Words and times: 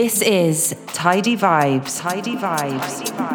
This 0.00 0.22
is 0.22 0.74
Tidy 0.86 1.36
Vibes. 1.36 2.00
Tidy 2.00 2.34
Vibes. 2.34 3.04
Tidy 3.04 3.10
Vibes. 3.10 3.29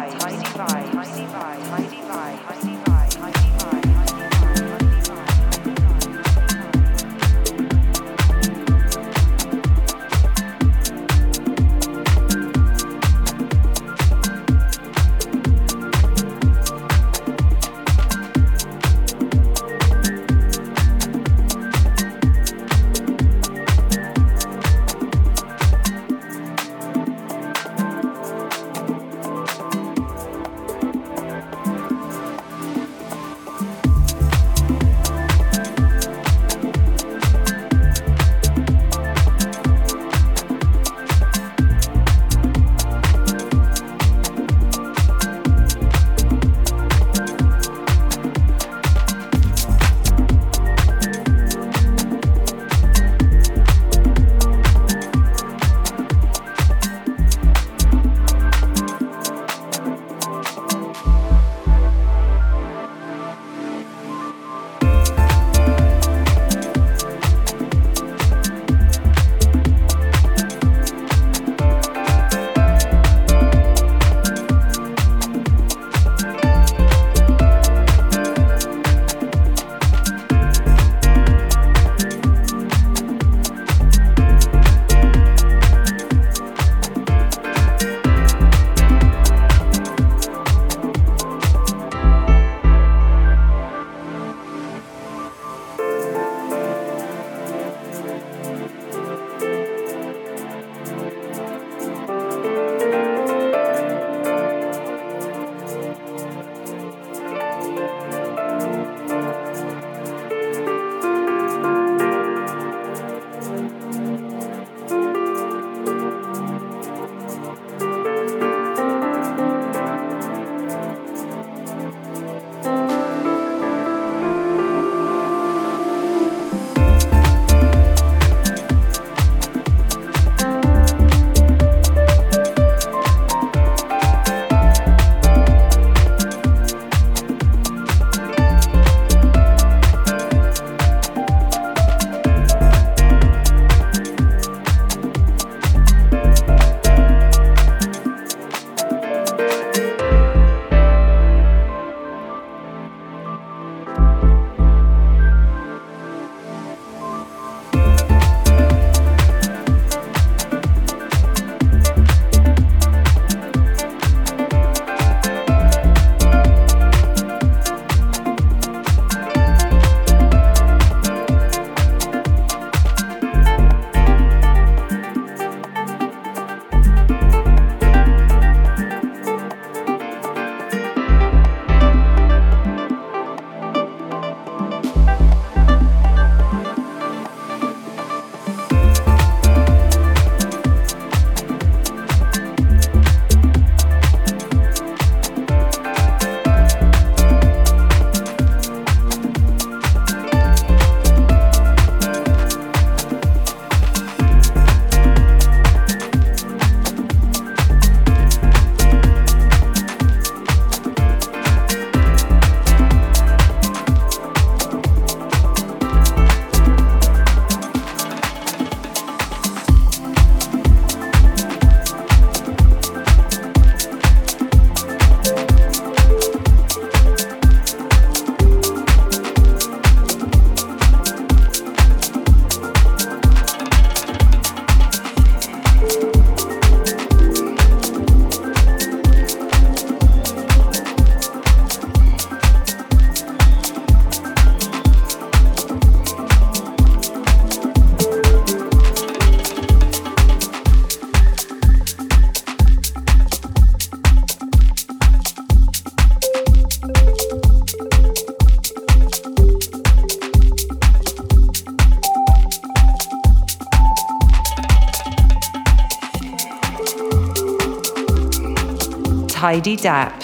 Tidy 269.56 269.74
Daps. 269.74 270.15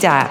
Daps. 0.00 0.29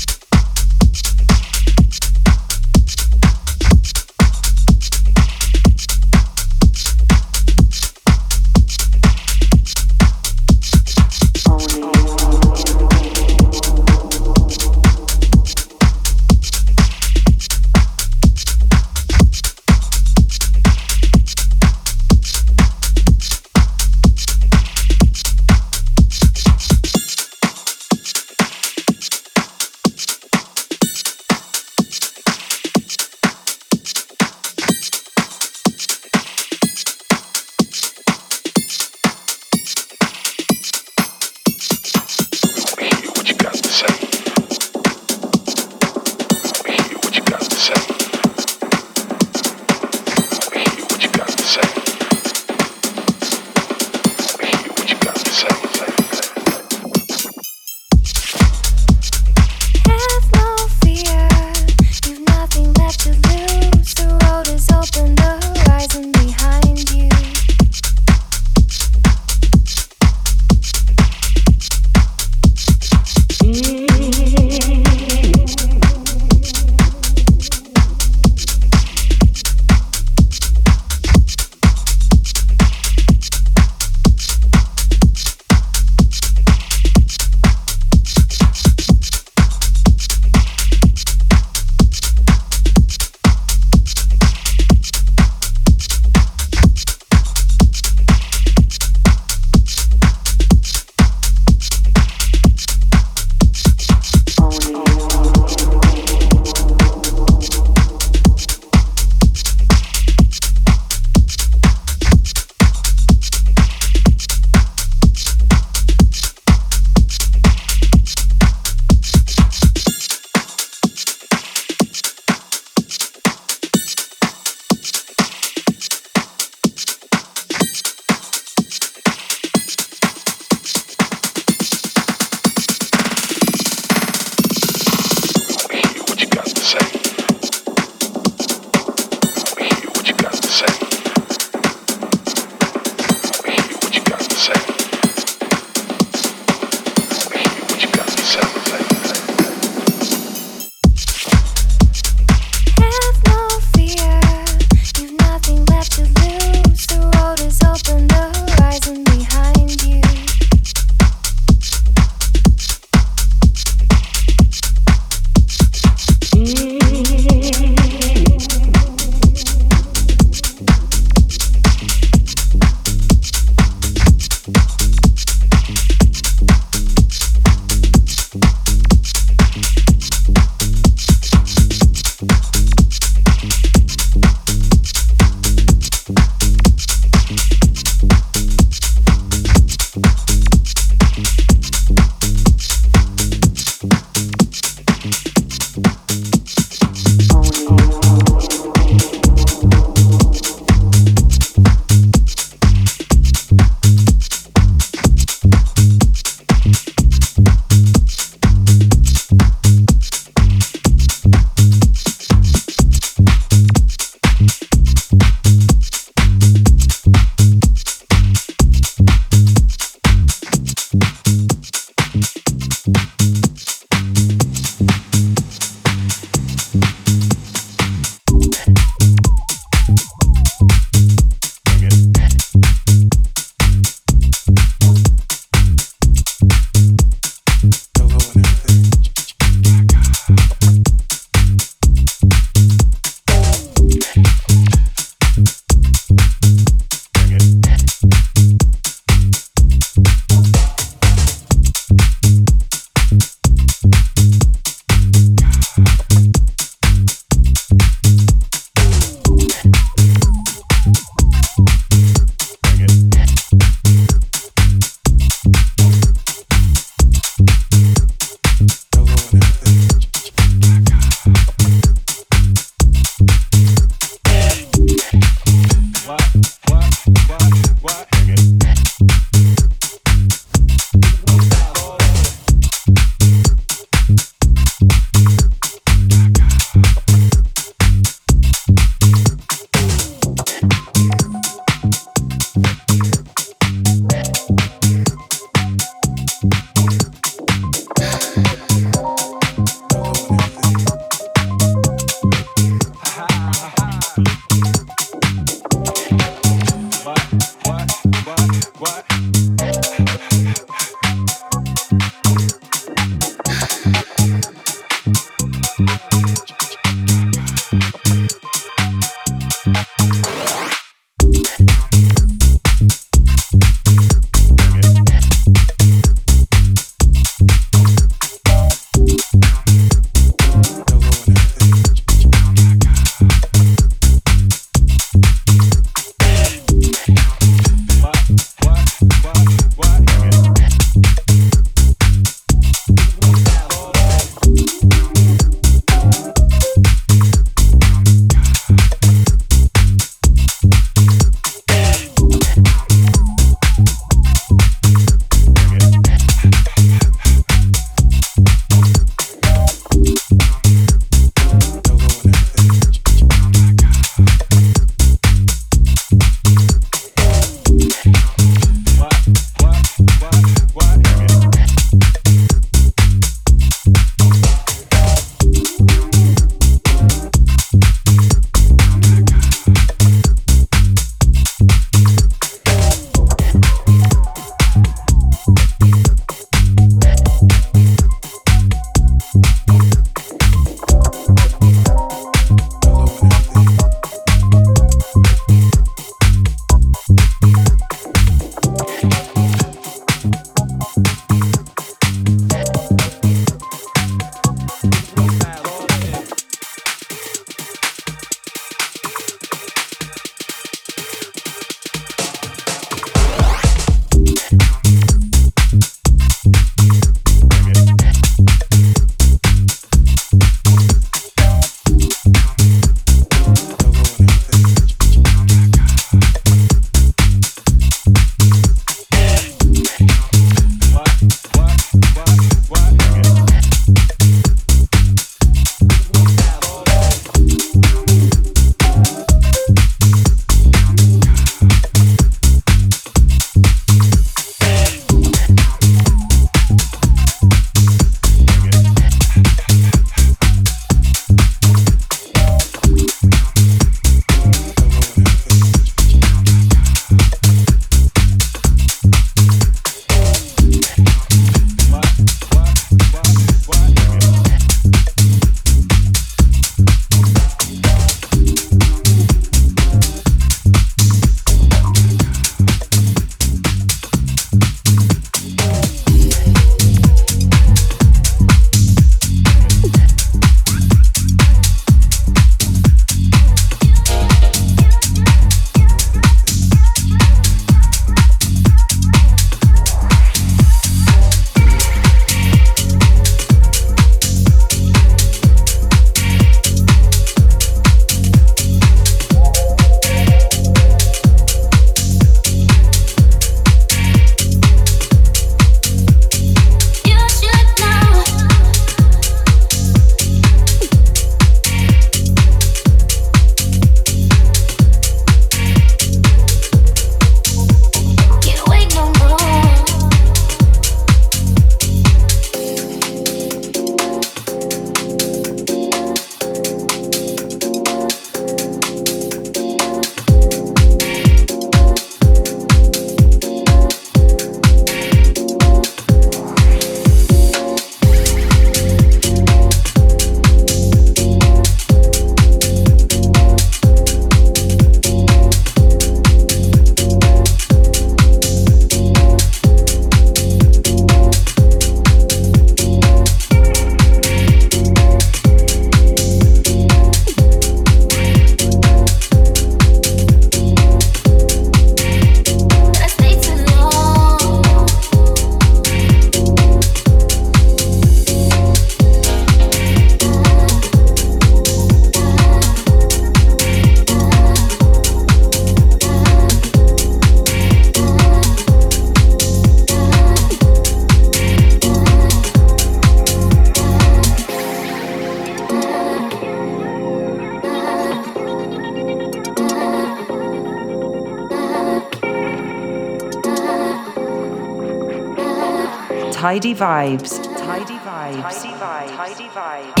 Tidy 596.51 596.75
vibes. 596.75 597.37
Tidy 597.55 597.97
vibes. 597.99 598.41
Tidy 598.41 598.73
vibes. 598.75 599.15
Tidy 599.15 599.47
vibes. 599.47 600.00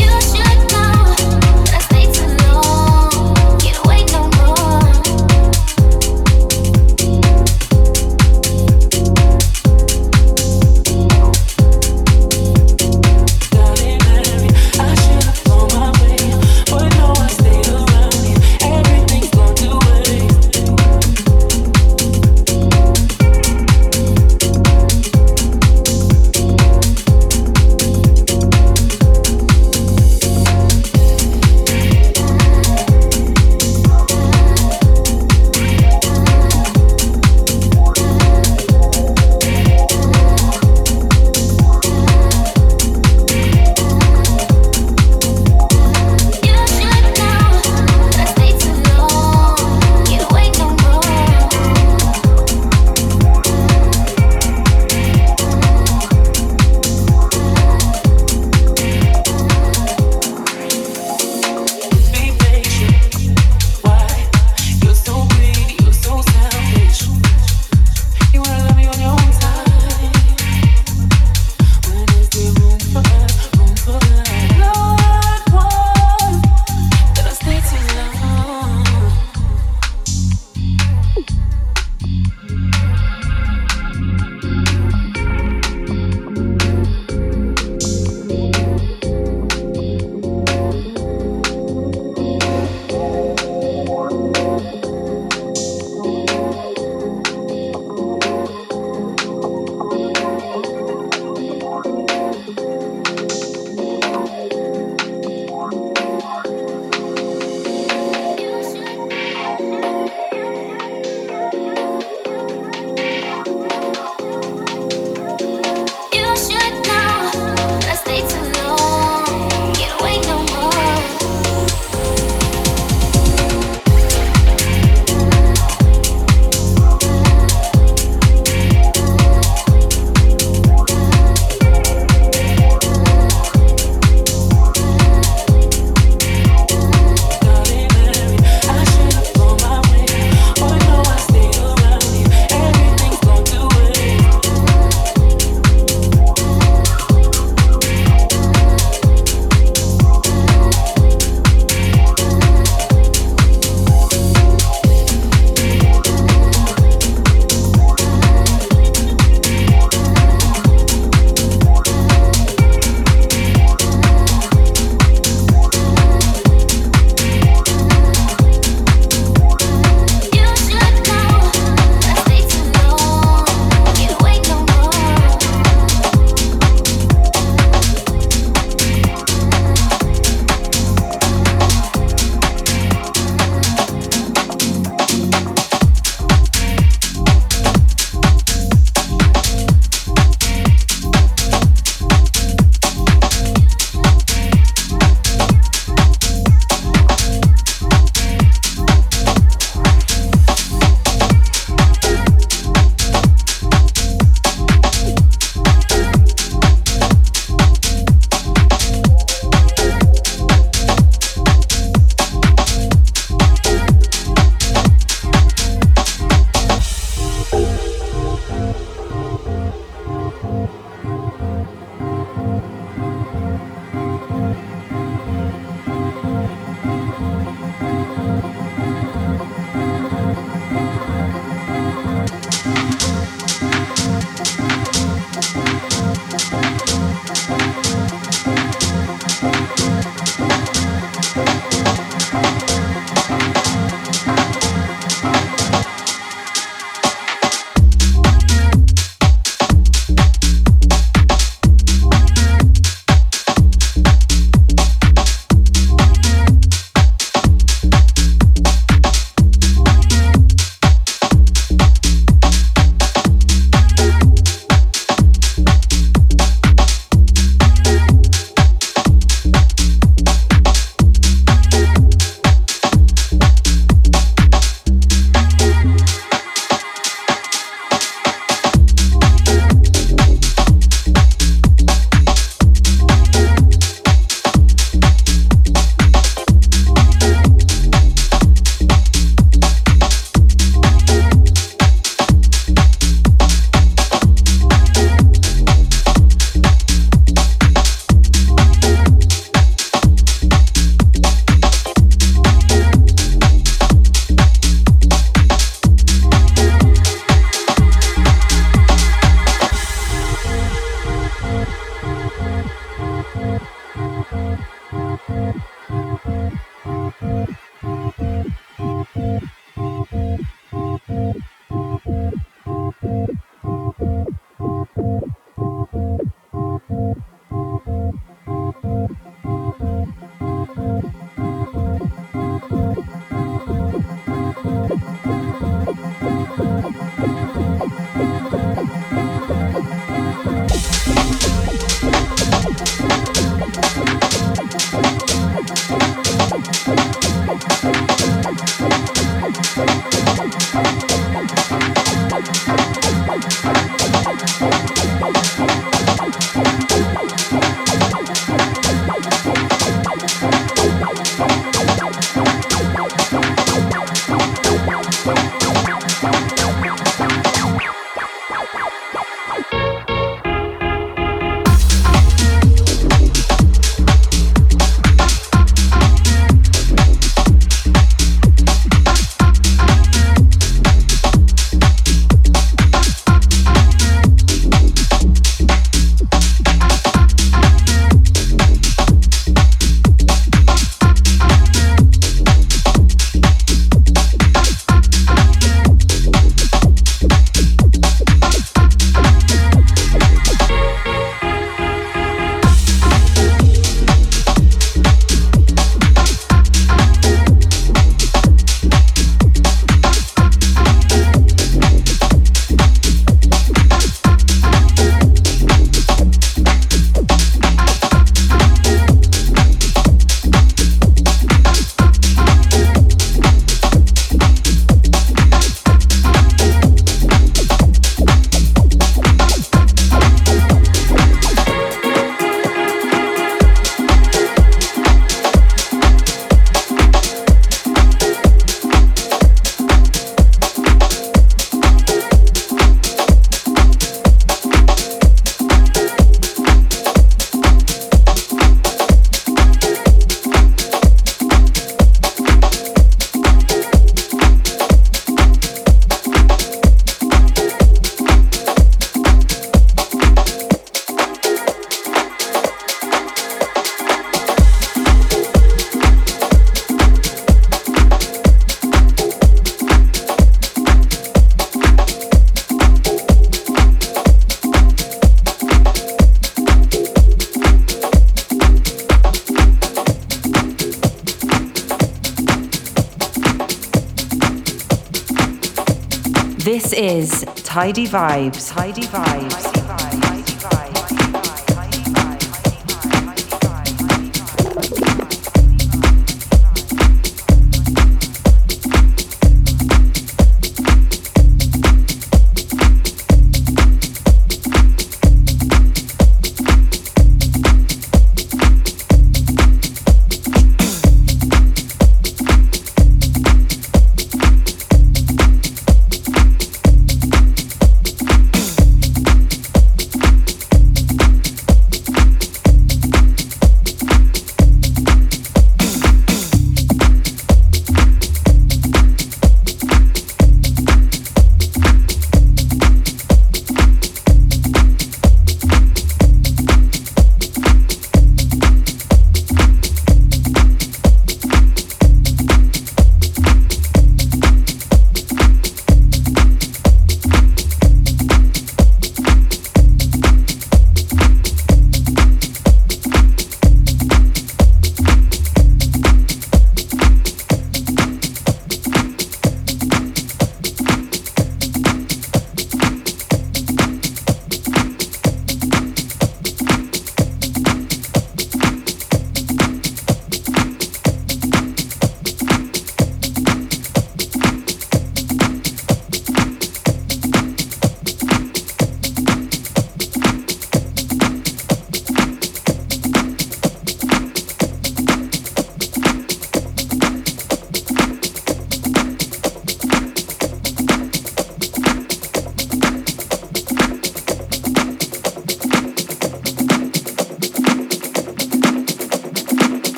Tidy 487.91 488.07
Vibes. 488.07 488.69
Tidy 488.69 489.01
Vibes. 489.01 489.70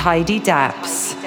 Tidy 0.00 0.40
Daps. 0.40 1.19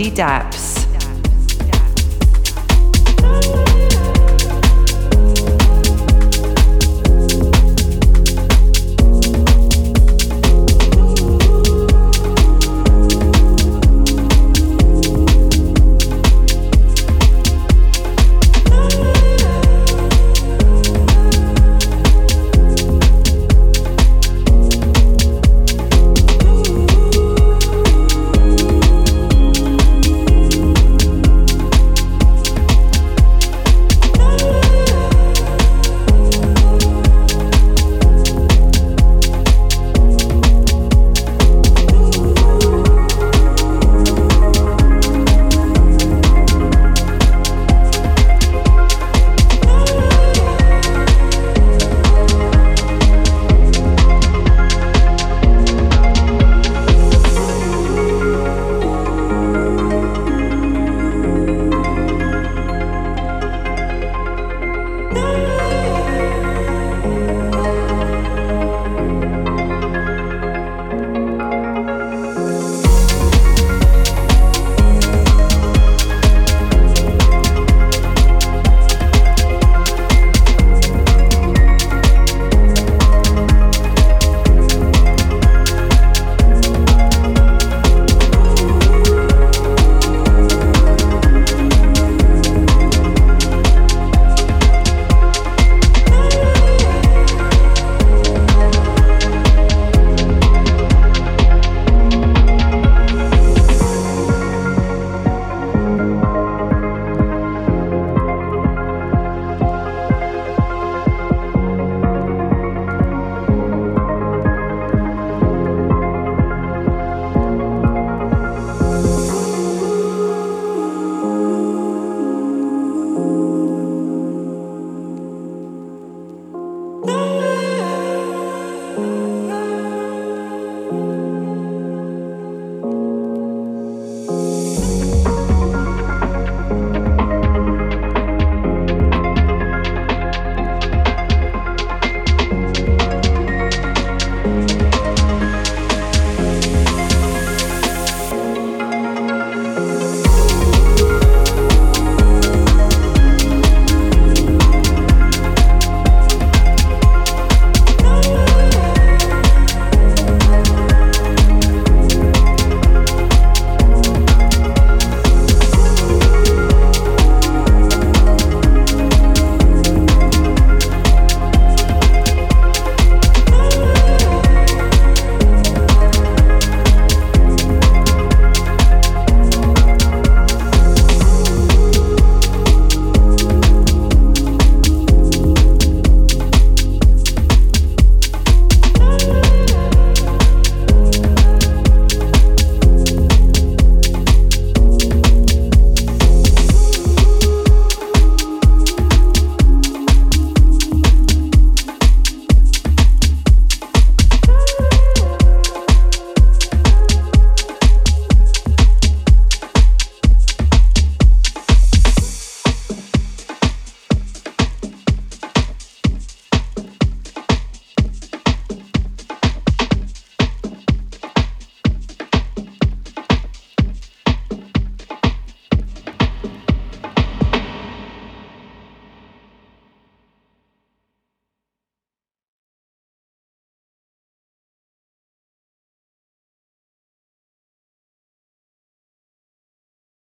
Tidy 0.00 0.16
Daps. 0.16 0.49